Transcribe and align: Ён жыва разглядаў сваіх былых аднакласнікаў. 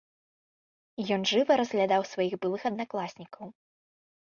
Ён 1.17 1.21
жыва 1.33 1.53
разглядаў 1.61 2.01
сваіх 2.15 2.33
былых 2.47 2.61
аднакласнікаў. 2.73 3.47